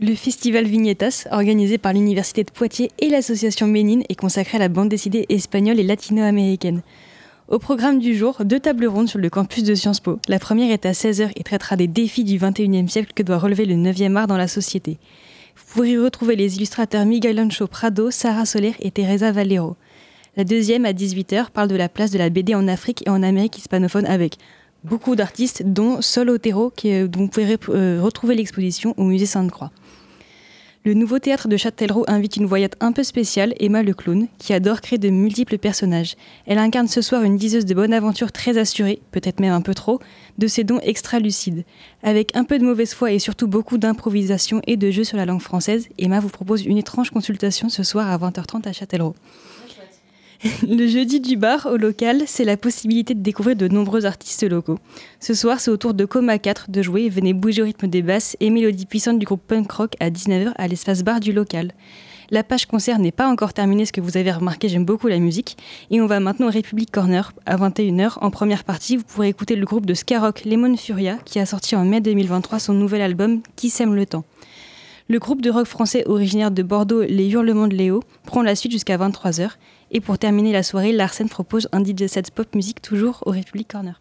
Le 0.00 0.16
festival 0.16 0.64
Vignetas, 0.64 1.28
organisé 1.30 1.78
par 1.78 1.92
l'Université 1.92 2.42
de 2.42 2.50
Poitiers 2.50 2.90
et 2.98 3.08
l'association 3.08 3.68
Ménine, 3.68 4.02
est 4.08 4.16
consacré 4.16 4.56
à 4.56 4.58
la 4.58 4.68
bande 4.68 4.88
dessinée 4.88 5.24
espagnole 5.28 5.78
et 5.78 5.84
latino-américaine. 5.84 6.82
Au 7.46 7.60
programme 7.60 8.00
du 8.00 8.16
jour, 8.16 8.38
deux 8.44 8.58
tables 8.58 8.86
rondes 8.86 9.08
sur 9.08 9.20
le 9.20 9.30
campus 9.30 9.62
de 9.62 9.76
Sciences 9.76 10.00
Po. 10.00 10.18
La 10.26 10.40
première 10.40 10.72
est 10.72 10.84
à 10.84 10.90
16h 10.90 11.30
et 11.36 11.44
traitera 11.44 11.76
des 11.76 11.86
défis 11.86 12.24
du 12.24 12.40
21e 12.40 12.88
siècle 12.88 13.12
que 13.14 13.22
doit 13.22 13.38
relever 13.38 13.66
le 13.66 13.76
9e 13.76 14.16
art 14.16 14.26
dans 14.26 14.36
la 14.36 14.48
société. 14.48 14.98
Vous 15.54 15.74
pourrez 15.74 15.92
y 15.92 15.98
retrouver 15.98 16.34
les 16.34 16.56
illustrateurs 16.56 17.06
Miguel 17.06 17.38
Ancho 17.38 17.68
Prado, 17.68 18.10
Sarah 18.10 18.46
Soler 18.46 18.74
et 18.80 18.90
Teresa 18.90 19.30
Valero. 19.30 19.76
La 20.36 20.42
deuxième, 20.42 20.86
à 20.86 20.92
18h, 20.92 21.50
parle 21.50 21.68
de 21.68 21.76
la 21.76 21.88
place 21.88 22.10
de 22.10 22.18
la 22.18 22.30
BD 22.30 22.56
en 22.56 22.66
Afrique 22.66 23.06
et 23.06 23.10
en 23.10 23.22
Amérique 23.22 23.58
hispanophone 23.58 24.06
avec 24.06 24.38
beaucoup 24.84 25.16
d'artistes, 25.16 25.62
dont 25.64 26.00
Sol 26.02 26.30
Otero, 26.30 26.72
dont 26.84 27.20
vous 27.20 27.28
pouvez 27.28 27.56
euh, 27.70 28.00
retrouver 28.00 28.34
l'exposition 28.34 28.94
au 28.96 29.04
musée 29.04 29.26
Sainte-Croix. 29.26 29.70
Le 30.86 30.92
nouveau 30.92 31.18
théâtre 31.18 31.48
de 31.48 31.56
Châtellerault 31.56 32.04
invite 32.08 32.36
une 32.36 32.44
voyante 32.44 32.74
un 32.80 32.92
peu 32.92 33.04
spéciale, 33.04 33.54
Emma 33.58 33.82
le 33.82 33.94
clown, 33.94 34.28
qui 34.38 34.52
adore 34.52 34.82
créer 34.82 34.98
de 34.98 35.08
multiples 35.08 35.56
personnages. 35.56 36.14
Elle 36.44 36.58
incarne 36.58 36.88
ce 36.88 37.00
soir 37.00 37.22
une 37.22 37.38
diseuse 37.38 37.64
de 37.64 37.72
bonne 37.72 37.94
aventure 37.94 38.32
très 38.32 38.58
assurée, 38.58 39.00
peut-être 39.10 39.40
même 39.40 39.54
un 39.54 39.62
peu 39.62 39.72
trop, 39.72 39.98
de 40.36 40.46
ses 40.46 40.62
dons 40.62 40.80
extra-lucides. 40.82 41.64
Avec 42.02 42.36
un 42.36 42.44
peu 42.44 42.58
de 42.58 42.64
mauvaise 42.64 42.92
foi 42.92 43.12
et 43.12 43.18
surtout 43.18 43.48
beaucoup 43.48 43.78
d'improvisation 43.78 44.60
et 44.66 44.76
de 44.76 44.90
jeu 44.90 45.04
sur 45.04 45.16
la 45.16 45.24
langue 45.24 45.40
française, 45.40 45.88
Emma 45.96 46.20
vous 46.20 46.28
propose 46.28 46.66
une 46.66 46.76
étrange 46.76 47.08
consultation 47.08 47.70
ce 47.70 47.82
soir 47.82 48.10
à 48.10 48.18
20h30 48.18 48.68
à 48.68 48.74
Châtellerault. 48.74 49.14
Le 50.68 50.86
jeudi 50.86 51.20
du 51.20 51.36
bar 51.36 51.66
au 51.72 51.76
local, 51.76 52.24
c'est 52.26 52.44
la 52.44 52.58
possibilité 52.58 53.14
de 53.14 53.20
découvrir 53.20 53.56
de 53.56 53.66
nombreux 53.66 54.04
artistes 54.04 54.42
locaux. 54.42 54.78
Ce 55.18 55.32
soir, 55.32 55.58
c'est 55.58 55.70
au 55.70 55.78
tour 55.78 55.94
de 55.94 56.04
Coma 56.04 56.38
4 56.38 56.70
de 56.70 56.82
jouer 56.82 57.08
Venez 57.08 57.32
bouger 57.32 57.62
au 57.62 57.64
rythme 57.64 57.86
des 57.86 58.02
basses 58.02 58.36
et 58.40 58.50
mélodies 58.50 58.84
puissantes 58.84 59.18
du 59.18 59.24
groupe 59.24 59.40
punk 59.46 59.70
rock 59.72 59.94
à 60.00 60.10
19h 60.10 60.52
à 60.56 60.68
l'espace 60.68 61.02
bar 61.02 61.20
du 61.20 61.32
local. 61.32 61.72
La 62.30 62.42
page 62.42 62.66
concert 62.66 62.98
n'est 62.98 63.12
pas 63.12 63.28
encore 63.28 63.54
terminée, 63.54 63.86
ce 63.86 63.92
que 63.92 64.00
vous 64.02 64.16
avez 64.18 64.32
remarqué, 64.32 64.68
j'aime 64.68 64.84
beaucoup 64.84 65.08
la 65.08 65.18
musique. 65.18 65.56
Et 65.90 66.00
on 66.02 66.06
va 66.06 66.20
maintenant 66.20 66.48
au 66.48 66.50
Republic 66.50 66.90
Corner 66.90 67.32
à 67.46 67.56
21h. 67.56 68.18
En 68.20 68.30
première 68.30 68.64
partie, 68.64 68.96
vous 68.96 69.04
pourrez 69.04 69.28
écouter 69.28 69.56
le 69.56 69.64
groupe 69.64 69.86
de 69.86 69.94
Skyrock 69.94 70.44
Lemon 70.44 70.76
Furia 70.76 71.16
qui 71.24 71.38
a 71.38 71.46
sorti 71.46 71.74
en 71.74 71.84
mai 71.84 72.00
2023 72.00 72.58
son 72.58 72.74
nouvel 72.74 73.00
album 73.00 73.40
Qui 73.56 73.70
sème 73.70 73.94
le 73.94 74.04
temps. 74.04 74.24
Le 75.06 75.18
groupe 75.18 75.42
de 75.42 75.50
rock 75.50 75.66
français 75.66 76.02
originaire 76.06 76.50
de 76.50 76.62
Bordeaux, 76.62 77.02
Les 77.02 77.28
Hurlements 77.28 77.68
de 77.68 77.74
Léo, 77.74 78.02
prend 78.24 78.40
la 78.40 78.56
suite 78.56 78.72
jusqu'à 78.72 78.96
23h. 78.96 79.50
Et 79.90 80.00
pour 80.00 80.16
terminer 80.16 80.50
la 80.50 80.62
soirée, 80.62 80.92
Larsen 80.92 81.28
propose 81.28 81.68
un 81.72 81.84
DJ 81.84 82.06
set 82.06 82.30
pop 82.30 82.54
musique 82.54 82.80
toujours 82.80 83.22
au 83.26 83.30
Republic 83.30 83.68
Corner. 83.68 84.00